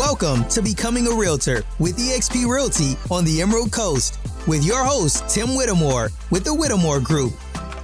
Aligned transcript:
Welcome 0.00 0.48
to 0.48 0.62
Becoming 0.62 1.08
a 1.08 1.14
Realtor 1.14 1.62
with 1.78 1.98
eXp 1.98 2.46
Realty 2.48 2.96
on 3.10 3.22
the 3.22 3.42
Emerald 3.42 3.70
Coast 3.70 4.18
with 4.46 4.64
your 4.64 4.82
host, 4.82 5.28
Tim 5.28 5.54
Whittemore 5.54 6.08
with 6.30 6.42
the 6.42 6.54
Whittemore 6.54 7.00
Group. 7.00 7.34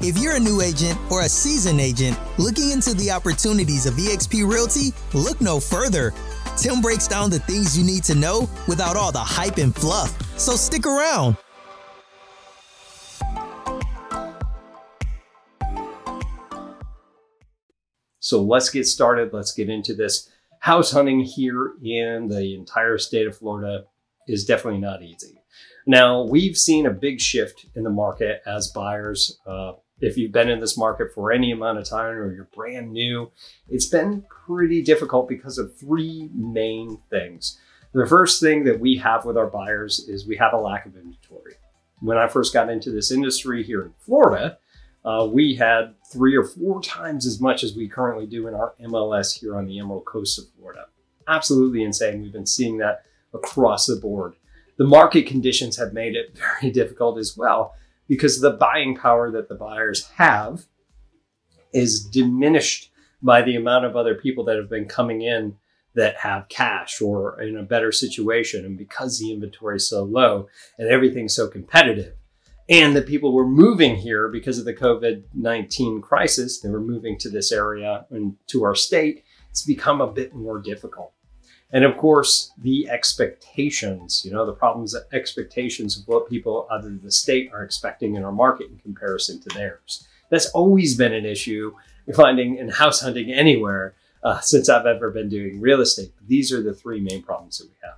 If 0.00 0.16
you're 0.16 0.36
a 0.36 0.40
new 0.40 0.62
agent 0.62 0.98
or 1.10 1.20
a 1.20 1.28
seasoned 1.28 1.78
agent 1.78 2.18
looking 2.38 2.70
into 2.70 2.94
the 2.94 3.10
opportunities 3.10 3.84
of 3.84 3.96
eXp 3.96 4.50
Realty, 4.50 4.94
look 5.12 5.42
no 5.42 5.60
further. 5.60 6.14
Tim 6.56 6.80
breaks 6.80 7.06
down 7.06 7.28
the 7.28 7.38
things 7.40 7.76
you 7.76 7.84
need 7.84 8.02
to 8.04 8.14
know 8.14 8.48
without 8.66 8.96
all 8.96 9.12
the 9.12 9.18
hype 9.18 9.58
and 9.58 9.74
fluff. 9.74 10.10
So 10.40 10.56
stick 10.56 10.86
around. 10.86 11.36
So 18.20 18.42
let's 18.42 18.70
get 18.70 18.86
started. 18.86 19.34
Let's 19.34 19.52
get 19.52 19.68
into 19.68 19.92
this. 19.92 20.30
House 20.66 20.90
hunting 20.90 21.20
here 21.20 21.74
in 21.80 22.26
the 22.26 22.56
entire 22.56 22.98
state 22.98 23.28
of 23.28 23.38
Florida 23.38 23.84
is 24.26 24.44
definitely 24.44 24.80
not 24.80 25.00
easy. 25.00 25.40
Now, 25.86 26.22
we've 26.22 26.56
seen 26.56 26.86
a 26.86 26.90
big 26.90 27.20
shift 27.20 27.66
in 27.76 27.84
the 27.84 27.90
market 27.90 28.42
as 28.44 28.72
buyers. 28.72 29.38
Uh, 29.46 29.74
if 30.00 30.16
you've 30.16 30.32
been 30.32 30.48
in 30.48 30.58
this 30.58 30.76
market 30.76 31.14
for 31.14 31.30
any 31.30 31.52
amount 31.52 31.78
of 31.78 31.88
time 31.88 32.16
or 32.16 32.34
you're 32.34 32.48
brand 32.52 32.90
new, 32.90 33.30
it's 33.68 33.86
been 33.86 34.24
pretty 34.28 34.82
difficult 34.82 35.28
because 35.28 35.56
of 35.56 35.78
three 35.78 36.30
main 36.34 36.98
things. 37.10 37.60
The 37.94 38.04
first 38.04 38.40
thing 38.40 38.64
that 38.64 38.80
we 38.80 38.96
have 38.96 39.24
with 39.24 39.36
our 39.36 39.46
buyers 39.46 40.00
is 40.08 40.26
we 40.26 40.36
have 40.38 40.52
a 40.52 40.58
lack 40.58 40.84
of 40.84 40.96
inventory. 40.96 41.54
When 42.00 42.18
I 42.18 42.26
first 42.26 42.52
got 42.52 42.70
into 42.70 42.90
this 42.90 43.12
industry 43.12 43.62
here 43.62 43.82
in 43.82 43.92
Florida, 44.00 44.58
uh, 45.06 45.24
we 45.24 45.54
had 45.54 45.94
three 46.12 46.36
or 46.36 46.42
four 46.42 46.82
times 46.82 47.26
as 47.26 47.40
much 47.40 47.62
as 47.62 47.76
we 47.76 47.88
currently 47.88 48.26
do 48.26 48.48
in 48.48 48.54
our 48.54 48.74
MLS 48.84 49.38
here 49.38 49.56
on 49.56 49.66
the 49.66 49.78
Emerald 49.78 50.04
Coast 50.04 50.36
of 50.36 50.46
Florida. 50.58 50.86
Absolutely 51.28 51.84
insane. 51.84 52.20
We've 52.20 52.32
been 52.32 52.44
seeing 52.44 52.78
that 52.78 53.04
across 53.32 53.86
the 53.86 53.96
board. 53.96 54.34
The 54.78 54.84
market 54.84 55.28
conditions 55.28 55.76
have 55.76 55.92
made 55.92 56.16
it 56.16 56.36
very 56.60 56.72
difficult 56.72 57.18
as 57.18 57.36
well 57.36 57.74
because 58.08 58.40
the 58.40 58.50
buying 58.50 58.96
power 58.96 59.30
that 59.30 59.48
the 59.48 59.54
buyers 59.54 60.08
have 60.16 60.66
is 61.72 62.04
diminished 62.04 62.90
by 63.22 63.42
the 63.42 63.54
amount 63.54 63.84
of 63.84 63.94
other 63.94 64.16
people 64.16 64.44
that 64.44 64.56
have 64.56 64.68
been 64.68 64.86
coming 64.86 65.22
in 65.22 65.56
that 65.94 66.16
have 66.16 66.48
cash 66.48 67.00
or 67.00 67.40
in 67.40 67.56
a 67.56 67.62
better 67.62 67.92
situation. 67.92 68.64
And 68.64 68.76
because 68.76 69.18
the 69.18 69.32
inventory 69.32 69.76
is 69.76 69.88
so 69.88 70.02
low 70.02 70.48
and 70.78 70.88
everything's 70.88 71.34
so 71.34 71.48
competitive, 71.48 72.15
and 72.68 72.96
that 72.96 73.06
people 73.06 73.32
were 73.32 73.46
moving 73.46 73.96
here 73.96 74.28
because 74.28 74.58
of 74.58 74.64
the 74.64 74.74
COVID 74.74 75.24
19 75.34 76.00
crisis. 76.00 76.60
They 76.60 76.68
were 76.68 76.80
moving 76.80 77.18
to 77.18 77.30
this 77.30 77.52
area 77.52 78.06
and 78.10 78.36
to 78.48 78.64
our 78.64 78.74
state. 78.74 79.24
It's 79.50 79.62
become 79.62 80.00
a 80.00 80.12
bit 80.12 80.34
more 80.34 80.60
difficult. 80.60 81.12
And 81.72 81.84
of 81.84 81.96
course, 81.96 82.52
the 82.58 82.88
expectations, 82.88 84.22
you 84.24 84.32
know, 84.32 84.46
the 84.46 84.52
problems, 84.52 84.94
expectations 85.12 85.98
of 85.98 86.06
what 86.06 86.28
people 86.28 86.68
out 86.70 86.84
of 86.84 87.02
the 87.02 87.10
state 87.10 87.50
are 87.52 87.64
expecting 87.64 88.14
in 88.14 88.24
our 88.24 88.32
market 88.32 88.70
in 88.70 88.78
comparison 88.78 89.40
to 89.40 89.48
theirs. 89.48 90.06
That's 90.30 90.48
always 90.50 90.96
been 90.96 91.12
an 91.12 91.24
issue 91.24 91.74
finding 92.14 92.56
in 92.56 92.68
house 92.68 93.00
hunting 93.00 93.32
anywhere 93.32 93.94
uh, 94.22 94.40
since 94.40 94.68
I've 94.68 94.86
ever 94.86 95.10
been 95.10 95.28
doing 95.28 95.60
real 95.60 95.80
estate. 95.80 96.12
These 96.26 96.52
are 96.52 96.62
the 96.62 96.74
three 96.74 97.00
main 97.00 97.22
problems 97.22 97.58
that 97.58 97.68
we 97.68 97.76
have. 97.82 97.96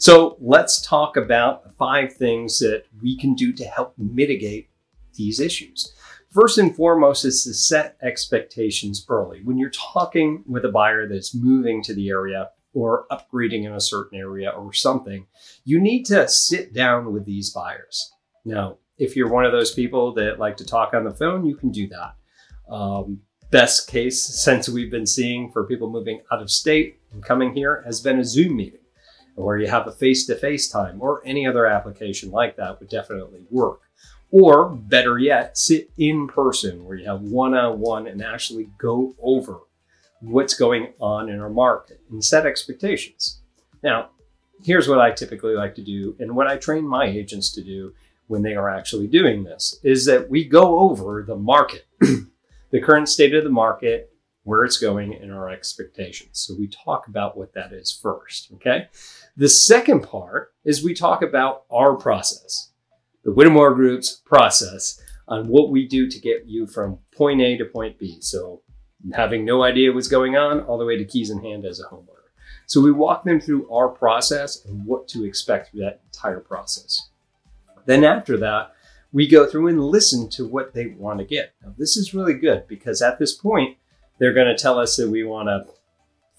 So 0.00 0.38
let's 0.40 0.80
talk 0.80 1.18
about 1.18 1.76
five 1.76 2.14
things 2.14 2.58
that 2.60 2.84
we 3.02 3.18
can 3.18 3.34
do 3.34 3.52
to 3.52 3.64
help 3.64 3.92
mitigate 3.98 4.70
these 5.16 5.38
issues. 5.38 5.92
First 6.30 6.56
and 6.56 6.74
foremost 6.74 7.26
is 7.26 7.44
to 7.44 7.52
set 7.52 7.98
expectations 8.00 9.04
early. 9.10 9.42
When 9.44 9.58
you're 9.58 9.68
talking 9.68 10.42
with 10.46 10.64
a 10.64 10.70
buyer 10.70 11.06
that's 11.06 11.34
moving 11.34 11.82
to 11.82 11.92
the 11.92 12.08
area 12.08 12.48
or 12.72 13.04
upgrading 13.12 13.66
in 13.66 13.74
a 13.74 13.80
certain 13.80 14.18
area 14.18 14.48
or 14.48 14.72
something, 14.72 15.26
you 15.66 15.78
need 15.78 16.04
to 16.06 16.26
sit 16.28 16.72
down 16.72 17.12
with 17.12 17.26
these 17.26 17.50
buyers. 17.50 18.10
Now, 18.46 18.78
if 18.96 19.16
you're 19.16 19.28
one 19.28 19.44
of 19.44 19.52
those 19.52 19.74
people 19.74 20.14
that 20.14 20.38
like 20.38 20.56
to 20.58 20.64
talk 20.64 20.94
on 20.94 21.04
the 21.04 21.10
phone, 21.10 21.44
you 21.44 21.56
can 21.56 21.72
do 21.72 21.88
that. 21.88 22.14
Um, 22.74 23.20
best 23.50 23.86
case 23.86 24.22
since 24.22 24.66
we've 24.66 24.90
been 24.90 25.06
seeing 25.06 25.52
for 25.52 25.66
people 25.66 25.90
moving 25.90 26.22
out 26.32 26.40
of 26.40 26.50
state 26.50 27.00
and 27.12 27.22
coming 27.22 27.54
here 27.54 27.82
has 27.84 28.00
been 28.00 28.18
a 28.18 28.24
Zoom 28.24 28.56
meeting 28.56 28.79
where 29.42 29.58
you 29.58 29.68
have 29.68 29.86
a 29.86 29.92
face 29.92 30.26
to 30.26 30.34
face 30.34 30.68
time 30.68 31.00
or 31.00 31.22
any 31.24 31.46
other 31.46 31.66
application 31.66 32.30
like 32.30 32.56
that 32.56 32.78
would 32.80 32.88
definitely 32.88 33.46
work. 33.50 33.80
Or 34.30 34.68
better 34.68 35.18
yet, 35.18 35.58
sit 35.58 35.90
in 35.98 36.28
person 36.28 36.84
where 36.84 36.96
you 36.96 37.06
have 37.06 37.20
one 37.20 37.54
on 37.54 37.80
one 37.80 38.06
and 38.06 38.22
actually 38.22 38.68
go 38.78 39.14
over 39.20 39.58
what's 40.20 40.54
going 40.54 40.92
on 41.00 41.28
in 41.28 41.40
our 41.40 41.50
market 41.50 42.00
and 42.10 42.24
set 42.24 42.46
expectations. 42.46 43.40
Now, 43.82 44.10
here's 44.62 44.88
what 44.88 45.00
I 45.00 45.10
typically 45.10 45.54
like 45.54 45.74
to 45.76 45.82
do 45.82 46.14
and 46.20 46.36
what 46.36 46.46
I 46.46 46.56
train 46.56 46.86
my 46.86 47.06
agents 47.06 47.50
to 47.52 47.62
do 47.62 47.94
when 48.26 48.42
they 48.42 48.54
are 48.54 48.68
actually 48.68 49.08
doing 49.08 49.42
this 49.42 49.80
is 49.82 50.04
that 50.04 50.30
we 50.30 50.44
go 50.44 50.78
over 50.78 51.24
the 51.26 51.36
market, 51.36 51.86
the 52.00 52.80
current 52.80 53.08
state 53.08 53.34
of 53.34 53.42
the 53.42 53.50
market, 53.50 54.09
where 54.50 54.64
it's 54.64 54.78
going 54.78 55.14
and 55.14 55.32
our 55.32 55.48
expectations. 55.48 56.30
So 56.32 56.56
we 56.58 56.66
talk 56.66 57.06
about 57.06 57.36
what 57.36 57.54
that 57.54 57.72
is 57.72 57.92
first. 57.92 58.50
Okay. 58.54 58.88
The 59.36 59.48
second 59.48 60.00
part 60.00 60.52
is 60.64 60.82
we 60.82 60.92
talk 60.92 61.22
about 61.22 61.62
our 61.70 61.94
process, 61.94 62.72
the 63.22 63.30
Whittemore 63.30 63.72
Group's 63.76 64.20
process 64.24 65.00
on 65.28 65.46
what 65.46 65.70
we 65.70 65.86
do 65.86 66.10
to 66.10 66.18
get 66.18 66.46
you 66.46 66.66
from 66.66 66.98
point 67.16 67.40
A 67.40 67.58
to 67.58 67.64
point 67.64 67.96
B. 67.96 68.16
So 68.20 68.62
having 69.14 69.44
no 69.44 69.62
idea 69.62 69.92
what's 69.92 70.08
going 70.08 70.36
on 70.36 70.62
all 70.62 70.78
the 70.78 70.84
way 70.84 70.98
to 70.98 71.04
keys 71.04 71.30
in 71.30 71.40
hand 71.44 71.64
as 71.64 71.78
a 71.78 71.84
homeowner. 71.84 72.26
So 72.66 72.80
we 72.80 72.90
walk 72.90 73.22
them 73.22 73.40
through 73.40 73.70
our 73.70 73.88
process 73.88 74.64
and 74.64 74.84
what 74.84 75.06
to 75.10 75.24
expect 75.24 75.70
through 75.70 75.82
that 75.82 76.00
entire 76.06 76.40
process. 76.40 77.08
Then 77.86 78.02
after 78.02 78.36
that, 78.38 78.72
we 79.12 79.28
go 79.28 79.46
through 79.46 79.68
and 79.68 79.80
listen 79.80 80.28
to 80.30 80.44
what 80.44 80.74
they 80.74 80.88
want 80.88 81.20
to 81.20 81.24
get. 81.24 81.54
Now, 81.62 81.72
this 81.78 81.96
is 81.96 82.14
really 82.14 82.34
good 82.34 82.66
because 82.66 83.00
at 83.00 83.20
this 83.20 83.32
point, 83.32 83.76
they're 84.20 84.34
going 84.34 84.54
to 84.54 84.62
tell 84.62 84.78
us 84.78 84.96
that 84.96 85.08
we 85.08 85.24
want 85.24 85.48
a 85.48 85.66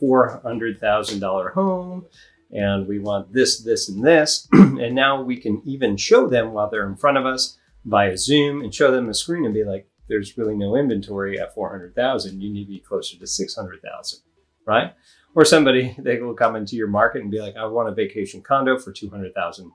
$400,000 0.01 1.53
home 1.53 2.05
and 2.51 2.87
we 2.87 2.99
want 2.99 3.33
this, 3.33 3.59
this, 3.59 3.89
and 3.89 4.05
this. 4.05 4.47
and 4.53 4.95
now 4.95 5.21
we 5.21 5.35
can 5.35 5.61
even 5.65 5.97
show 5.97 6.27
them 6.27 6.53
while 6.53 6.69
they're 6.69 6.87
in 6.87 6.95
front 6.95 7.17
of 7.17 7.25
us 7.25 7.57
via 7.85 8.15
Zoom 8.15 8.61
and 8.61 8.73
show 8.73 8.91
them 8.91 9.07
the 9.07 9.13
screen 9.13 9.45
and 9.45 9.53
be 9.53 9.63
like, 9.63 9.87
there's 10.07 10.37
really 10.37 10.55
no 10.55 10.75
inventory 10.75 11.39
at 11.39 11.55
400,000. 11.55 12.39
You 12.39 12.53
need 12.53 12.65
to 12.65 12.71
be 12.71 12.79
closer 12.79 13.17
to 13.17 13.25
600,000, 13.25 14.19
right? 14.65 14.93
Or 15.33 15.45
somebody, 15.45 15.95
they 15.97 16.19
will 16.19 16.33
come 16.33 16.55
into 16.55 16.75
your 16.75 16.87
market 16.87 17.21
and 17.21 17.31
be 17.31 17.41
like, 17.41 17.55
I 17.55 17.65
want 17.65 17.89
a 17.89 17.93
vacation 17.93 18.41
condo 18.41 18.77
for 18.77 18.91
200,000, 18.91 19.71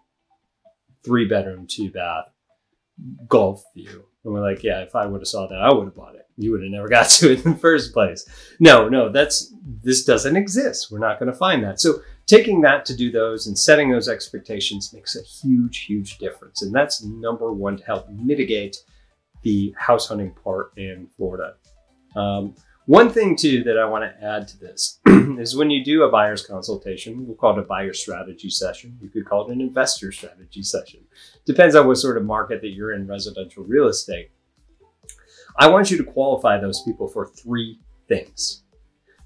three 1.02 1.26
bedroom, 1.26 1.66
two 1.66 1.90
bath, 1.90 2.26
golf 3.28 3.64
view. 3.74 4.04
And 4.24 4.34
we're 4.34 4.40
like, 4.40 4.62
yeah, 4.62 4.80
if 4.80 4.94
I 4.96 5.06
would 5.06 5.20
have 5.20 5.28
saw 5.28 5.46
that, 5.46 5.60
I 5.60 5.72
would 5.72 5.84
have 5.84 5.94
bought 5.94 6.14
it 6.14 6.26
you 6.36 6.52
would 6.52 6.62
have 6.62 6.70
never 6.70 6.88
got 6.88 7.08
to 7.10 7.32
it 7.32 7.44
in 7.44 7.52
the 7.52 7.58
first 7.58 7.92
place. 7.92 8.26
No, 8.60 8.88
no, 8.88 9.10
that's 9.10 9.52
this 9.82 10.04
doesn't 10.04 10.36
exist. 10.36 10.90
We're 10.90 10.98
not 10.98 11.18
going 11.18 11.32
to 11.32 11.38
find 11.38 11.62
that. 11.64 11.80
So 11.80 12.00
taking 12.26 12.60
that 12.62 12.84
to 12.86 12.96
do 12.96 13.10
those 13.10 13.46
and 13.46 13.58
setting 13.58 13.90
those 13.90 14.08
expectations 14.08 14.92
makes 14.92 15.16
a 15.16 15.22
huge, 15.22 15.84
huge 15.84 16.18
difference. 16.18 16.62
And 16.62 16.74
that's 16.74 17.02
number 17.02 17.52
one 17.52 17.78
to 17.78 17.84
help 17.84 18.08
mitigate 18.10 18.76
the 19.42 19.74
house 19.78 20.08
hunting 20.08 20.32
part 20.42 20.72
in 20.76 21.08
Florida. 21.16 21.54
Um, 22.14 22.54
one 22.86 23.10
thing 23.10 23.36
too 23.36 23.64
that 23.64 23.78
I 23.78 23.84
want 23.84 24.04
to 24.04 24.24
add 24.24 24.46
to 24.48 24.58
this 24.58 25.00
is 25.06 25.56
when 25.56 25.70
you 25.70 25.84
do 25.84 26.04
a 26.04 26.10
buyer's 26.10 26.46
consultation, 26.46 27.26
we'll 27.26 27.36
call 27.36 27.58
it 27.58 27.58
a 27.58 27.62
buyer 27.62 27.92
strategy 27.92 28.48
session. 28.48 28.96
You 29.00 29.08
could 29.08 29.26
call 29.26 29.48
it 29.48 29.52
an 29.52 29.60
investor 29.60 30.12
strategy 30.12 30.62
session. 30.62 31.00
Depends 31.46 31.74
on 31.74 31.86
what 31.86 31.96
sort 31.96 32.16
of 32.16 32.24
market 32.24 32.60
that 32.60 32.70
you're 32.70 32.92
in 32.92 33.06
residential 33.06 33.64
real 33.64 33.86
estate. 33.86 34.30
I 35.58 35.68
want 35.68 35.90
you 35.90 35.96
to 35.96 36.04
qualify 36.04 36.58
those 36.58 36.82
people 36.82 37.06
for 37.08 37.26
three 37.26 37.80
things. 38.08 38.65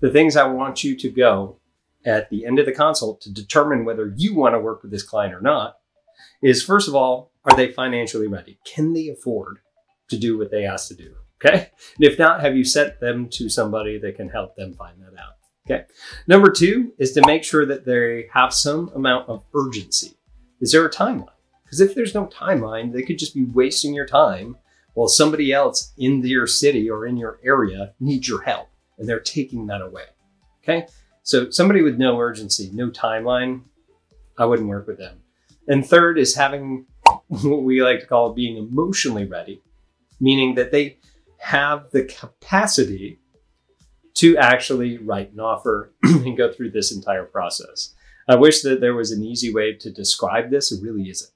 The 0.00 0.11
things 0.11 0.37
I 0.37 0.47
want 0.47 0.85
you 0.85 0.97
to 0.97 1.11
go 1.11 1.59
at 2.05 2.31
the 2.31 2.47
end 2.47 2.59
of 2.59 2.67
the 2.67 2.73
consult 2.73 3.21
to 3.23 3.33
determine 3.33 3.85
whether 3.85 4.12
you 4.17 4.35
want 4.35 4.55
to 4.55 4.61
work 4.61 4.83
with 4.83 4.91
this 4.91 5.03
client 5.03 5.35
or 5.35 5.41
not 5.41 5.79
is 6.43 6.62
first 6.62 6.89
of 6.89 6.95
all, 6.95 7.33
are 7.45 7.56
they 7.56 7.73
financially 7.73 8.27
ready? 8.27 8.59
Can 8.65 8.93
they 8.93 9.09
afford 9.09 9.59
to 10.09 10.19
do 10.19 10.39
what 10.39 10.50
they 10.50 10.65
ask 10.65 10.89
to 10.89 10.95
do? 10.95 11.15
Okay. 11.45 11.71
And 11.97 12.05
if 12.05 12.19
not, 12.19 12.43
have 12.43 12.56
you 12.56 12.65
sent 12.65 13.00
them 13.00 13.29
to 13.31 13.49
somebody 13.49 13.99
that 13.99 14.17
can 14.17 14.29
help 14.29 14.56
them 14.56 14.75
find 14.75 15.00
that 15.00 15.19
out? 15.19 15.37
Okay. 15.67 15.87
Number 16.27 16.50
two 16.50 16.93
is 16.99 17.12
to 17.12 17.27
make 17.27 17.45
sure 17.45 17.65
that 17.67 17.85
they 17.85 18.29
have 18.33 18.53
some 18.53 18.91
amount 18.95 19.29
of 19.29 19.45
urgency. 19.55 20.17
Is 20.61 20.73
there 20.73 20.85
a 20.85 20.91
timeline? 20.91 21.29
Because 21.71 21.81
if 21.81 21.95
there's 21.95 22.15
no 22.15 22.27
timeline, 22.27 22.93
they 22.93 23.03
could 23.03 23.19
just 23.19 23.33
be 23.33 23.45
wasting 23.45 23.95
your 23.95 24.07
time 24.07 24.57
while 24.95 25.07
somebody 25.07 25.53
else 25.53 25.93
in 25.97 26.21
your 26.27 26.49
city 26.49 26.91
or 26.91 27.07
in 27.07 27.17
your 27.17 27.39
area 27.45 27.95
needs 28.01 28.29
your 28.29 28.43
help 28.43 28.69
and 28.99 29.09
they're 29.09 29.21
taking 29.21 29.69
that 29.69 29.81
away. 29.81 30.03
Okay. 30.65 30.89
So 31.23 31.49
somebody 31.51 31.83
with 31.83 31.97
no 31.97 32.19
urgency, 32.19 32.71
no 32.73 32.91
timeline, 32.91 33.63
I 34.37 34.47
wouldn't 34.47 34.69
work 34.69 34.89
with 34.89 34.99
them. 34.99 35.21
And 35.69 35.87
third 35.87 36.19
is 36.19 36.35
having 36.35 36.87
what 37.29 37.63
we 37.63 37.85
like 37.85 38.01
to 38.01 38.07
call 38.07 38.33
being 38.33 38.57
emotionally 38.57 39.27
ready, 39.27 39.63
meaning 40.19 40.57
that 40.57 40.73
they 40.73 40.99
have 41.39 41.89
the 41.93 42.05
capacity 42.05 43.21
to 44.15 44.37
actually 44.39 44.99
write 44.99 45.33
an 45.33 45.39
offer 45.39 45.93
and 46.03 46.37
go 46.37 46.53
through 46.53 46.73
this 46.73 46.93
entire 46.93 47.25
process. 47.25 47.95
I 48.29 48.35
wish 48.35 48.63
that 48.63 48.81
there 48.81 48.95
was 48.95 49.13
an 49.13 49.23
easy 49.23 49.55
way 49.55 49.75
to 49.75 49.91
describe 49.91 50.51
this. 50.51 50.73
It 50.73 50.83
really 50.83 51.09
isn't. 51.09 51.31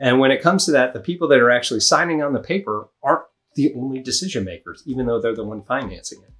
And 0.00 0.18
when 0.18 0.30
it 0.30 0.42
comes 0.42 0.64
to 0.64 0.72
that, 0.72 0.92
the 0.92 1.00
people 1.00 1.28
that 1.28 1.40
are 1.40 1.50
actually 1.50 1.80
signing 1.80 2.22
on 2.22 2.32
the 2.32 2.40
paper 2.40 2.88
aren't 3.02 3.24
the 3.54 3.72
only 3.74 4.00
decision 4.00 4.44
makers, 4.44 4.82
even 4.86 5.06
though 5.06 5.20
they're 5.20 5.34
the 5.34 5.44
one 5.44 5.62
financing 5.62 6.20
it. 6.22 6.32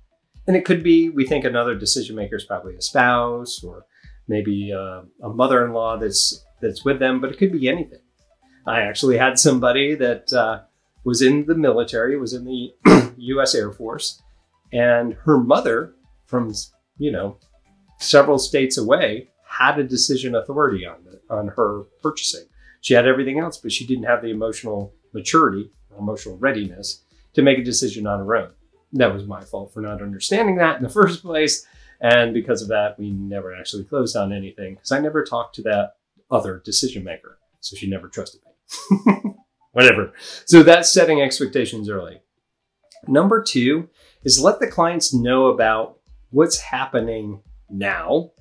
And 0.47 0.57
it 0.57 0.65
could 0.65 0.83
be, 0.83 1.09
we 1.09 1.27
think 1.27 1.45
another 1.45 1.75
decision 1.75 2.17
maker 2.17 2.37
is 2.37 2.45
probably 2.45 2.75
a 2.77 2.83
spouse 2.83 3.63
or 3.63 3.87
maybe 4.29 4.71
a, 4.71 5.05
a 5.23 5.29
mother-in-law 5.29 5.99
that's 5.99 6.45
that's 6.61 6.85
with 6.85 6.99
them, 6.99 7.21
but 7.21 7.31
it 7.31 7.39
could 7.39 7.53
be 7.53 7.69
anything. 7.69 8.01
I 8.67 8.81
actually 8.81 9.19
had 9.19 9.39
somebody 9.39 9.95
that 9.97 10.33
uh, 10.33 10.63
was 11.05 11.21
in 11.21 11.47
the 11.47 11.55
military, 11.55 12.17
was 12.17 12.33
in 12.33 12.45
the 12.45 13.13
U.S. 13.17 13.55
Air 13.55 13.71
Force, 13.73 14.23
and 14.73 15.15
her 15.25 15.39
mother 15.39 15.95
from 16.27 16.53
you 16.99 17.13
know 17.13 17.39
several 17.99 18.39
states 18.39 18.79
away 18.79 19.29
had 19.47 19.79
a 19.79 19.85
decision 19.85 20.35
authority 20.35 20.87
on 20.87 21.05
the, 21.05 21.35
on 21.35 21.49
her 21.49 21.85
purchasing. 22.03 22.47
She 22.85 22.93
had 22.93 23.07
everything 23.07 23.39
else, 23.39 23.57
but 23.57 23.73
she 23.73 23.87
didn't 23.87 24.05
have 24.05 24.21
the 24.21 24.29
emotional 24.29 24.93
maturity 25.15 25.71
or 25.91 26.01
emotional 26.01 26.37
readiness 26.37 27.03
to 27.33 27.41
make 27.41 27.59
a 27.59 27.65
decision 27.65 28.07
on 28.07 28.19
her 28.19 28.37
own. 28.37 28.51
That 28.93 29.15
was 29.15 29.25
my 29.25 29.43
fault 29.43 29.73
for 29.73 29.81
not 29.81 30.03
understanding 30.03 30.57
that 30.57 30.77
in 30.77 30.83
the 30.83 30.89
first 31.01 31.23
place. 31.23 31.67
And 32.03 32.35
because 32.35 32.61
of 32.61 32.69
that, 32.69 32.99
we 32.99 33.11
never 33.11 33.55
actually 33.55 33.85
closed 33.85 34.17
on 34.17 34.35
anything 34.35 34.75
because 34.75 34.93
I 34.93 35.01
never 35.01 35.25
talked 35.25 35.55
to 35.55 35.63
that 35.63 35.95
other 36.31 36.61
decision 36.63 37.05
maker. 37.05 37.39
So 37.61 37.75
she 37.75 37.89
never 37.89 38.07
trusted 38.07 38.43
me. 38.45 39.33
Whatever. 39.73 40.13
So 40.45 40.63
that's 40.63 40.93
setting 40.93 41.23
expectations 41.23 41.89
early. 41.89 42.21
Number 43.09 43.43
two 43.43 43.89
is 44.25 44.39
let 44.39 44.61
the 44.61 44.67
clients 44.67 45.15
know 45.15 45.47
about 45.47 46.01
what's 46.29 46.59
happening 46.61 47.41
now 47.71 48.33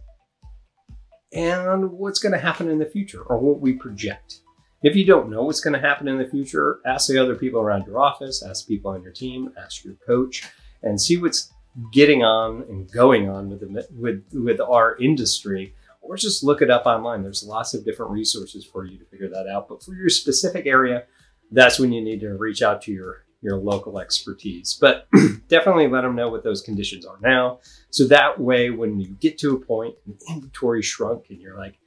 and 1.33 1.91
what's 1.91 2.19
going 2.19 2.33
to 2.33 2.39
happen 2.39 2.69
in 2.69 2.79
the 2.79 2.85
future 2.85 3.21
or 3.21 3.37
what 3.39 3.59
we 3.59 3.73
project. 3.73 4.39
If 4.83 4.95
you 4.95 5.05
don't 5.05 5.29
know 5.29 5.43
what's 5.43 5.61
going 5.61 5.73
to 5.73 5.79
happen 5.79 6.07
in 6.07 6.17
the 6.17 6.27
future, 6.27 6.79
ask 6.85 7.07
the 7.07 7.17
other 7.17 7.35
people 7.35 7.61
around 7.61 7.87
your 7.87 7.99
office, 7.99 8.43
ask 8.43 8.67
people 8.67 8.91
on 8.91 9.01
your 9.01 9.13
team, 9.13 9.53
ask 9.57 9.83
your 9.85 9.95
coach, 10.05 10.43
and 10.81 10.99
see 10.99 11.17
what's 11.17 11.51
getting 11.91 12.23
on 12.23 12.63
and 12.69 12.91
going 12.91 13.29
on 13.29 13.49
with 13.49 13.61
the, 13.61 13.87
with 13.97 14.23
with 14.33 14.59
our 14.59 14.97
industry. 14.97 15.73
Or 16.01 16.17
just 16.17 16.43
look 16.43 16.61
it 16.61 16.69
up 16.69 16.85
online. 16.85 17.23
There's 17.23 17.43
lots 17.43 17.73
of 17.73 17.85
different 17.85 18.11
resources 18.11 18.65
for 18.65 18.85
you 18.85 18.97
to 18.97 19.05
figure 19.05 19.29
that 19.29 19.47
out. 19.47 19.69
But 19.69 19.81
for 19.81 19.93
your 19.93 20.09
specific 20.09 20.65
area, 20.65 21.05
that's 21.49 21.79
when 21.79 21.93
you 21.93 22.03
need 22.03 22.19
to 22.19 22.35
reach 22.35 22.61
out 22.61 22.81
to 22.83 22.91
your 22.91 23.22
your 23.43 23.57
local 23.57 23.99
expertise. 23.99 24.77
But 24.79 25.07
definitely 25.49 25.87
let 25.87 26.01
them 26.01 26.15
know 26.15 26.29
what 26.29 26.43
those 26.43 26.61
conditions 26.61 27.05
are 27.05 27.17
now. 27.21 27.59
So 27.89 28.07
that 28.07 28.39
way, 28.39 28.69
when 28.69 28.99
you 28.99 29.09
get 29.19 29.37
to 29.39 29.55
a 29.55 29.59
point 29.59 29.95
and 30.05 30.19
inventory 30.29 30.81
shrunk 30.81 31.25
and 31.29 31.39
you're 31.39 31.57
like, 31.57 31.77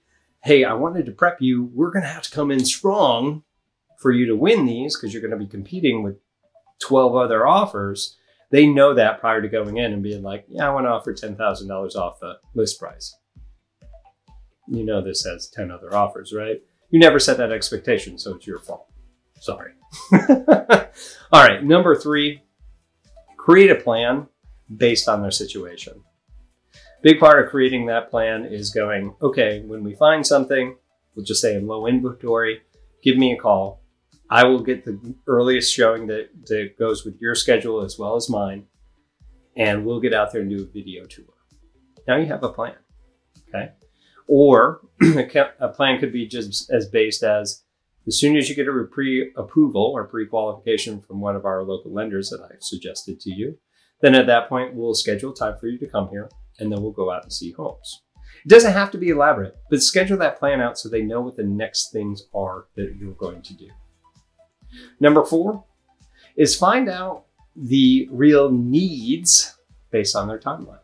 hey, 0.44 0.64
I 0.64 0.74
wanted 0.74 1.06
to 1.06 1.12
prep 1.12 1.40
you, 1.40 1.70
we're 1.74 1.90
going 1.90 2.02
to 2.02 2.08
have 2.08 2.22
to 2.22 2.30
come 2.30 2.50
in 2.50 2.64
strong 2.64 3.42
for 3.98 4.12
you 4.12 4.26
to 4.26 4.36
win 4.36 4.66
these 4.66 4.96
because 4.96 5.12
you're 5.12 5.22
going 5.22 5.36
to 5.36 5.44
be 5.44 5.50
competing 5.50 6.02
with 6.02 6.18
12 6.80 7.16
other 7.16 7.46
offers. 7.46 8.16
They 8.50 8.66
know 8.66 8.94
that 8.94 9.18
prior 9.18 9.42
to 9.42 9.48
going 9.48 9.78
in 9.78 9.92
and 9.92 10.02
being 10.02 10.22
like, 10.22 10.44
yeah, 10.48 10.68
I 10.68 10.72
want 10.72 10.86
to 10.86 10.90
offer 10.90 11.12
$10,000 11.12 11.96
off 11.96 12.20
the 12.20 12.34
list 12.54 12.78
price. 12.78 13.16
You 14.68 14.84
know, 14.84 15.00
this 15.00 15.24
has 15.24 15.48
10 15.48 15.70
other 15.70 15.94
offers, 15.94 16.32
right? 16.32 16.60
You 16.90 17.00
never 17.00 17.18
set 17.18 17.38
that 17.38 17.50
expectation, 17.50 18.18
so 18.18 18.34
it's 18.34 18.46
your 18.46 18.58
fault. 18.58 18.88
Sorry. 19.46 19.74
All 21.32 21.46
right, 21.46 21.62
number 21.62 21.94
three, 21.94 22.42
create 23.36 23.70
a 23.70 23.76
plan 23.76 24.26
based 24.76 25.08
on 25.08 25.22
their 25.22 25.30
situation. 25.30 26.02
Big 27.00 27.20
part 27.20 27.40
of 27.40 27.48
creating 27.48 27.86
that 27.86 28.10
plan 28.10 28.44
is 28.44 28.70
going, 28.70 29.14
okay, 29.22 29.62
when 29.64 29.84
we 29.84 29.94
find 29.94 30.26
something, 30.26 30.74
we'll 31.14 31.24
just 31.24 31.40
say 31.40 31.54
in 31.54 31.68
low 31.68 31.86
inventory, 31.86 32.62
give 33.04 33.16
me 33.16 33.32
a 33.34 33.36
call. 33.36 33.82
I 34.28 34.44
will 34.46 34.64
get 34.64 34.84
the 34.84 35.14
earliest 35.28 35.72
showing 35.72 36.08
that, 36.08 36.28
that 36.46 36.76
goes 36.76 37.04
with 37.04 37.20
your 37.20 37.36
schedule 37.36 37.84
as 37.84 37.96
well 37.96 38.16
as 38.16 38.28
mine, 38.28 38.66
and 39.56 39.86
we'll 39.86 40.00
get 40.00 40.12
out 40.12 40.32
there 40.32 40.40
and 40.40 40.50
do 40.50 40.64
a 40.64 40.66
video 40.66 41.04
tour. 41.04 41.24
Now 42.08 42.16
you 42.16 42.26
have 42.26 42.42
a 42.42 42.48
plan, 42.48 42.74
okay? 43.48 43.70
Or 44.26 44.80
a 45.60 45.68
plan 45.68 46.00
could 46.00 46.12
be 46.12 46.26
just 46.26 46.68
as 46.72 46.88
based 46.88 47.22
as 47.22 47.62
as 48.06 48.18
soon 48.18 48.36
as 48.36 48.48
you 48.48 48.54
get 48.54 48.68
a 48.68 48.84
pre-approval 48.84 49.92
or 49.94 50.04
pre-qualification 50.04 51.02
from 51.02 51.20
one 51.20 51.34
of 51.34 51.44
our 51.44 51.62
local 51.62 51.92
lenders 51.92 52.30
that 52.30 52.40
I 52.40 52.54
suggested 52.60 53.20
to 53.20 53.30
you, 53.30 53.58
then 54.00 54.14
at 54.14 54.26
that 54.26 54.48
point 54.48 54.74
we'll 54.74 54.94
schedule 54.94 55.32
time 55.32 55.56
for 55.58 55.66
you 55.66 55.78
to 55.78 55.86
come 55.86 56.08
here 56.08 56.30
and 56.58 56.70
then 56.70 56.82
we'll 56.82 56.92
go 56.92 57.10
out 57.10 57.24
and 57.24 57.32
see 57.32 57.52
homes. 57.52 58.02
It 58.44 58.48
doesn't 58.48 58.72
have 58.72 58.90
to 58.92 58.98
be 58.98 59.08
elaborate, 59.08 59.56
but 59.70 59.82
schedule 59.82 60.18
that 60.18 60.38
plan 60.38 60.60
out 60.60 60.78
so 60.78 60.88
they 60.88 61.02
know 61.02 61.20
what 61.20 61.36
the 61.36 61.42
next 61.42 61.90
things 61.90 62.28
are 62.34 62.66
that 62.76 62.94
you're 62.96 63.14
going 63.14 63.42
to 63.42 63.54
do. 63.54 63.68
Number 65.00 65.24
four 65.24 65.64
is 66.36 66.54
find 66.54 66.88
out 66.88 67.24
the 67.56 68.08
real 68.12 68.50
needs 68.50 69.56
based 69.90 70.14
on 70.14 70.28
their 70.28 70.38
timeline. 70.38 70.78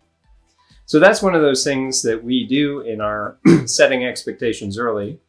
So 0.86 0.98
that's 0.98 1.22
one 1.22 1.34
of 1.34 1.42
those 1.42 1.62
things 1.62 2.02
that 2.02 2.22
we 2.22 2.46
do 2.46 2.80
in 2.80 3.00
our 3.00 3.38
setting 3.66 4.04
expectations 4.04 4.78
early 4.78 5.20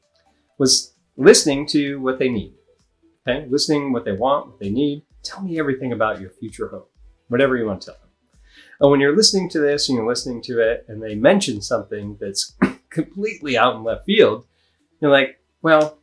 was 0.57 0.93
listening 1.18 1.65
to 1.68 2.00
what 2.00 2.19
they 2.19 2.30
need. 2.30 2.54
Okay, 3.27 3.48
listening 3.50 3.94
what 3.94 4.06
they 4.06 4.12
want, 4.12 4.48
what 4.48 4.60
they 4.60 4.69
need. 4.69 5.04
Tell 5.24 5.42
me 5.42 5.57
everything 5.57 5.94
about 5.94 6.19
your 6.19 6.30
future 6.30 6.68
home, 6.68 6.83
whatever 7.30 7.56
you 7.56 7.65
want 7.65 7.81
to 7.81 7.86
tell 7.88 7.95
them. 7.95 8.10
And 8.81 8.92
when 8.92 9.00
you're 9.00 9.15
listening 9.15 9.50
to 9.50 9.60
this 9.60 9.88
and 9.88 9.98
you're 9.98 10.07
listening 10.07 10.42
to 10.44 10.60
it 10.60 10.86
and 10.89 11.01
they 11.01 11.15
mention 11.15 11.62
something 11.62 12.18
that's 12.19 12.56
completely 12.89 13.57
out 13.57 13.75
in 13.75 13.83
left 13.83 14.06
field, 14.06 14.45
you're 15.00 15.12
like, 15.12 15.39
well, 15.62 16.00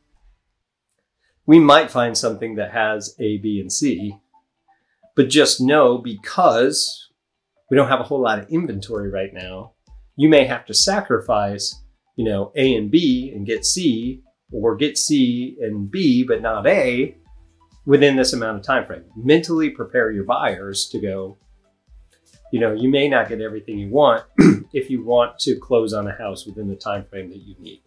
we 1.44 1.58
might 1.58 1.90
find 1.90 2.16
something 2.16 2.54
that 2.54 2.72
has 2.72 3.14
A, 3.18 3.38
B, 3.38 3.60
and 3.60 3.72
C, 3.72 4.16
but 5.14 5.28
just 5.28 5.60
know 5.60 5.98
because 5.98 7.10
we 7.70 7.76
don't 7.76 7.88
have 7.88 8.00
a 8.00 8.04
whole 8.04 8.20
lot 8.20 8.38
of 8.38 8.48
inventory 8.50 9.10
right 9.10 9.32
now, 9.34 9.72
you 10.16 10.28
may 10.28 10.44
have 10.44 10.64
to 10.66 10.74
sacrifice, 10.74 11.82
you 12.16 12.24
know, 12.24 12.52
A 12.56 12.74
and 12.74 12.90
B 12.90 13.32
and 13.34 13.46
get 13.46 13.64
C 13.64 14.22
or 14.52 14.76
get 14.76 14.98
C 14.98 15.56
and 15.60 15.90
B, 15.90 16.24
but 16.26 16.42
not 16.42 16.66
A 16.66 17.16
within 17.86 18.16
this 18.16 18.32
amount 18.32 18.58
of 18.58 18.64
time 18.64 18.84
frame. 18.84 19.04
Mentally 19.16 19.70
prepare 19.70 20.10
your 20.10 20.24
buyers 20.24 20.88
to 20.88 21.00
go, 21.00 21.36
you 22.52 22.60
know, 22.60 22.72
you 22.72 22.88
may 22.88 23.08
not 23.08 23.28
get 23.28 23.40
everything 23.40 23.78
you 23.78 23.88
want 23.88 24.24
if 24.72 24.90
you 24.90 25.04
want 25.04 25.38
to 25.40 25.56
close 25.56 25.92
on 25.92 26.08
a 26.08 26.16
house 26.16 26.46
within 26.46 26.68
the 26.68 26.76
time 26.76 27.04
frame 27.04 27.30
that 27.30 27.38
you 27.38 27.54
need. 27.58 27.80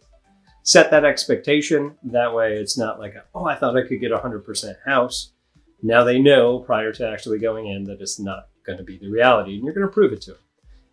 Set 0.62 0.90
that 0.90 1.04
expectation. 1.04 1.94
That 2.02 2.34
way 2.34 2.54
it's 2.54 2.78
not 2.78 2.98
like, 2.98 3.14
oh, 3.34 3.44
I 3.44 3.54
thought 3.54 3.76
I 3.76 3.86
could 3.86 4.00
get 4.00 4.12
a 4.12 4.18
100% 4.18 4.74
house. 4.86 5.32
Now 5.82 6.02
they 6.02 6.18
know 6.18 6.60
prior 6.60 6.92
to 6.92 7.08
actually 7.08 7.38
going 7.38 7.66
in 7.66 7.84
that 7.84 8.00
it's 8.00 8.18
not 8.18 8.48
going 8.64 8.78
to 8.78 8.84
be 8.84 8.96
the 8.96 9.10
reality 9.10 9.54
and 9.54 9.64
you're 9.64 9.74
going 9.74 9.86
to 9.86 9.92
prove 9.92 10.14
it 10.14 10.22
to 10.22 10.32
them. 10.32 10.40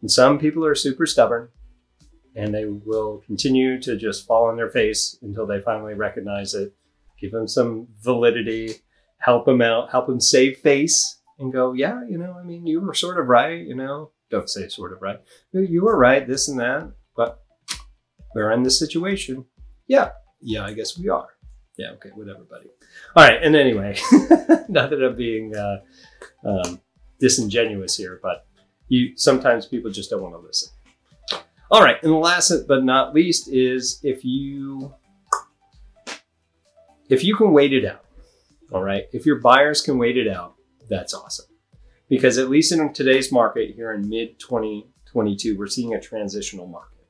And 0.01 0.11
some 0.11 0.37
people 0.37 0.65
are 0.65 0.75
super 0.75 1.05
stubborn 1.05 1.49
and 2.35 2.53
they 2.53 2.65
will 2.65 3.23
continue 3.25 3.79
to 3.81 3.97
just 3.97 4.25
fall 4.25 4.47
on 4.47 4.57
their 4.57 4.69
face 4.69 5.17
until 5.21 5.45
they 5.45 5.59
finally 5.61 5.93
recognize 5.93 6.53
it. 6.53 6.73
Give 7.19 7.31
them 7.31 7.47
some 7.47 7.87
validity, 8.01 8.75
help 9.17 9.45
them 9.45 9.61
out, 9.61 9.91
help 9.91 10.07
them 10.07 10.19
save 10.19 10.57
face, 10.57 11.19
and 11.39 11.51
go, 11.51 11.73
yeah, 11.73 12.01
you 12.07 12.17
know, 12.17 12.37
I 12.39 12.43
mean, 12.43 12.65
you 12.65 12.79
were 12.79 12.93
sort 12.93 13.19
of 13.19 13.27
right, 13.27 13.59
you 13.59 13.75
know. 13.75 14.11
Don't 14.29 14.49
say 14.49 14.69
sort 14.69 14.93
of 14.93 15.01
right. 15.01 15.19
You 15.51 15.83
were 15.83 15.97
right, 15.97 16.25
this 16.25 16.47
and 16.47 16.59
that, 16.59 16.93
but 17.17 17.43
we're 18.33 18.51
in 18.51 18.63
this 18.63 18.79
situation. 18.79 19.45
Yeah, 19.87 20.11
yeah, 20.39 20.63
I 20.63 20.73
guess 20.73 20.97
we 20.97 21.09
are. 21.09 21.27
Yeah, 21.77 21.91
okay, 21.91 22.09
whatever, 22.15 22.43
buddy. 22.43 22.67
All 23.15 23.27
right, 23.27 23.41
and 23.43 23.55
anyway, 23.55 23.97
not 24.69 24.89
that 24.89 25.03
I'm 25.03 25.15
being 25.15 25.55
uh, 25.55 25.79
um, 26.45 26.79
disingenuous 27.19 27.97
here, 27.97 28.19
but 28.21 28.45
you 28.87 29.17
sometimes 29.17 29.65
people 29.65 29.91
just 29.91 30.09
don't 30.09 30.21
want 30.21 30.35
to 30.35 30.39
listen. 30.39 30.69
All 31.71 31.81
right, 31.81 32.03
and 32.03 32.13
last 32.19 32.67
but 32.67 32.83
not 32.83 33.13
least 33.13 33.47
is 33.47 34.01
if 34.03 34.25
you 34.25 34.93
if 37.07 37.23
you 37.23 37.37
can 37.37 37.53
wait 37.53 37.71
it 37.71 37.85
out. 37.85 38.03
All 38.73 38.83
right, 38.83 39.05
if 39.13 39.25
your 39.25 39.39
buyers 39.39 39.79
can 39.81 39.97
wait 39.97 40.17
it 40.17 40.27
out, 40.27 40.55
that's 40.89 41.13
awesome. 41.13 41.45
Because 42.09 42.37
at 42.37 42.49
least 42.49 42.73
in 42.73 42.91
today's 42.91 43.31
market 43.31 43.73
here 43.73 43.93
in 43.93 44.09
mid 44.09 44.37
2022, 44.37 45.57
we're 45.57 45.67
seeing 45.67 45.93
a 45.93 46.01
transitional 46.01 46.67
market. 46.67 47.05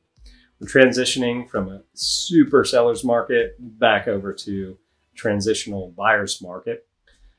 We're 0.59 0.67
transitioning 0.67 1.49
from 1.49 1.67
a 1.67 1.81
super 1.95 2.63
seller's 2.63 3.03
market 3.03 3.55
back 3.57 4.07
over 4.07 4.31
to 4.31 4.77
transitional 5.15 5.91
buyer's 5.97 6.39
market. 6.39 6.85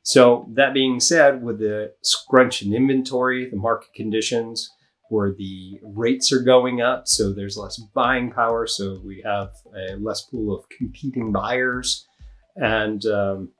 So 0.03 0.49
that 0.55 0.75
being 0.75 0.99
said, 0.99 1.45
with 1.45 1.61
the 1.61 1.95
scrunch 2.03 2.63
in 2.63 2.75
inventory, 2.75 3.49
the 3.49 3.57
market 3.57 3.95
conditions, 3.95 4.73
where 5.13 5.33
the 5.33 5.79
rates 5.83 6.33
are 6.33 6.41
going 6.41 6.81
up, 6.81 7.07
so 7.07 7.35
there's 7.35 7.59
less 7.59 7.77
buying 7.93 8.33
power, 8.33 8.67
so 8.67 8.99
we 9.05 9.21
have 9.23 9.53
a 9.77 9.95
less 9.97 10.23
pool 10.23 10.57
of 10.57 10.67
competing 10.71 11.31
buyers, 11.31 12.07
and 12.57 13.05
um, 13.05 13.51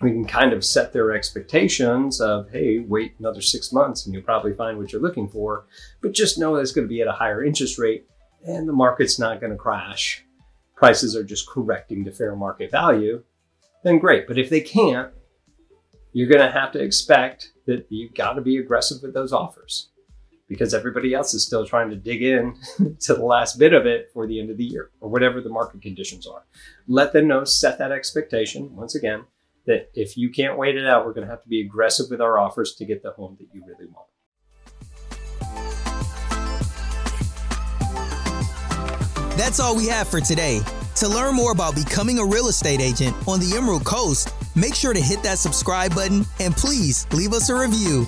we 0.00 0.12
can 0.12 0.24
kind 0.24 0.52
of 0.52 0.64
set 0.64 0.92
their 0.92 1.10
expectations 1.10 2.20
of, 2.20 2.48
hey, 2.52 2.78
wait 2.78 3.16
another 3.18 3.40
six 3.40 3.72
months 3.72 4.06
and 4.06 4.14
you'll 4.14 4.22
probably 4.22 4.52
find 4.52 4.78
what 4.78 4.92
you're 4.92 5.02
looking 5.02 5.28
for, 5.28 5.66
but 6.02 6.12
just 6.12 6.38
know 6.38 6.54
that 6.54 6.60
it's 6.60 6.70
going 6.70 6.86
to 6.86 6.94
be 6.94 7.00
at 7.00 7.08
a 7.08 7.12
higher 7.12 7.42
interest 7.42 7.80
rate, 7.80 8.06
and 8.46 8.68
the 8.68 8.72
market's 8.72 9.18
not 9.18 9.40
going 9.40 9.50
to 9.50 9.58
crash, 9.58 10.24
prices 10.76 11.16
are 11.16 11.24
just 11.24 11.48
correcting 11.48 12.04
to 12.04 12.12
fair 12.12 12.36
market 12.36 12.70
value, 12.70 13.24
then 13.82 13.98
great. 13.98 14.28
But 14.28 14.38
if 14.38 14.50
they 14.50 14.60
can't, 14.60 15.12
you're 16.12 16.28
going 16.28 16.46
to 16.46 16.60
have 16.60 16.70
to 16.72 16.80
expect 16.80 17.50
that 17.66 17.86
you've 17.90 18.14
got 18.14 18.34
to 18.34 18.40
be 18.40 18.58
aggressive 18.58 18.98
with 19.02 19.14
those 19.14 19.32
offers 19.32 19.88
because 20.48 20.74
everybody 20.74 21.12
else 21.14 21.34
is 21.34 21.44
still 21.44 21.66
trying 21.66 21.90
to 21.90 21.96
dig 21.96 22.22
in 22.22 22.56
to 23.00 23.14
the 23.14 23.24
last 23.24 23.58
bit 23.58 23.72
of 23.72 23.86
it 23.86 24.10
for 24.12 24.26
the 24.26 24.40
end 24.40 24.50
of 24.50 24.56
the 24.56 24.64
year 24.64 24.90
or 25.00 25.08
whatever 25.08 25.40
the 25.40 25.48
market 25.48 25.82
conditions 25.82 26.26
are. 26.26 26.44
Let 26.86 27.12
them 27.12 27.28
know, 27.28 27.44
set 27.44 27.78
that 27.78 27.92
expectation 27.92 28.74
once 28.76 28.94
again 28.94 29.24
that 29.66 29.90
if 29.94 30.16
you 30.16 30.30
can't 30.30 30.56
wait 30.56 30.76
it 30.76 30.86
out, 30.86 31.04
we're 31.04 31.12
going 31.12 31.26
to 31.26 31.30
have 31.30 31.42
to 31.42 31.48
be 31.48 31.60
aggressive 31.60 32.06
with 32.08 32.20
our 32.20 32.38
offers 32.38 32.74
to 32.76 32.84
get 32.84 33.02
the 33.02 33.10
home 33.10 33.36
that 33.40 33.48
you 33.52 33.62
really 33.66 33.86
want. 33.86 34.06
That's 39.36 39.60
all 39.60 39.76
we 39.76 39.86
have 39.88 40.08
for 40.08 40.20
today. 40.20 40.60
To 40.96 41.08
learn 41.08 41.34
more 41.34 41.52
about 41.52 41.74
becoming 41.74 42.18
a 42.18 42.24
real 42.24 42.48
estate 42.48 42.80
agent 42.80 43.14
on 43.28 43.38
the 43.38 43.54
Emerald 43.54 43.84
Coast, 43.84 44.32
make 44.56 44.74
sure 44.74 44.94
to 44.94 45.00
hit 45.00 45.22
that 45.24 45.38
subscribe 45.38 45.94
button 45.94 46.24
and 46.40 46.56
please 46.56 47.06
leave 47.12 47.34
us 47.34 47.50
a 47.50 47.54
review. 47.54 48.06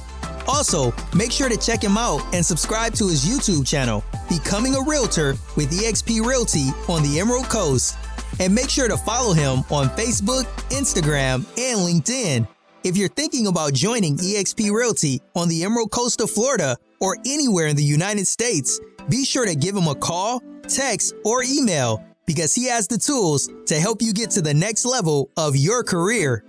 Also, 0.49 0.93
make 1.14 1.31
sure 1.31 1.49
to 1.49 1.57
check 1.57 1.83
him 1.83 1.99
out 1.99 2.23
and 2.35 2.45
subscribe 2.45 2.95
to 2.95 3.09
his 3.09 3.25
YouTube 3.25 3.67
channel, 3.67 4.02
Becoming 4.28 4.75
a 4.75 4.83
Realtor 4.83 5.37
with 5.57 5.71
eXp 5.71 6.25
Realty 6.25 6.71
on 6.88 7.02
the 7.02 7.21
Emerald 7.21 7.49
Coast. 7.49 7.97
And 8.40 8.55
make 8.55 8.71
sure 8.71 8.88
to 8.88 8.97
follow 8.97 9.33
him 9.35 9.59
on 9.71 9.88
Facebook, 9.90 10.45
Instagram, 10.71 11.45
and 11.59 11.78
LinkedIn. 11.81 12.47
If 12.85 12.97
you're 12.97 13.09
thinking 13.09 13.49
about 13.49 13.75
joining 13.75 14.17
eXp 14.17 14.71
Realty 14.71 15.21
on 15.35 15.49
the 15.49 15.64
Emerald 15.64 15.90
Coast 15.90 16.21
of 16.21 16.31
Florida 16.31 16.76
or 17.00 17.17
anywhere 17.26 17.67
in 17.67 17.76
the 17.76 17.83
United 17.83 18.26
States, 18.26 18.81
be 19.09 19.25
sure 19.25 19.45
to 19.45 19.55
give 19.55 19.76
him 19.76 19.88
a 19.88 19.95
call, 19.95 20.43
text, 20.69 21.14
or 21.25 21.43
email 21.43 22.05
because 22.26 22.55
he 22.55 22.67
has 22.67 22.87
the 22.87 22.99
tools 22.99 23.50
to 23.67 23.75
help 23.81 24.00
you 24.02 24.12
get 24.12 24.31
to 24.31 24.43
the 24.43 24.55
next 24.55 24.85
level 24.85 25.31
of 25.37 25.57
your 25.57 25.83
career. 25.83 26.45